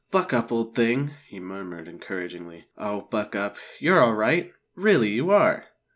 [0.09, 2.65] "Buck up, old thing!" he murmured encouragingly.
[2.75, 3.55] "Oh, buck up!
[3.77, 5.65] You're all right, really you are!"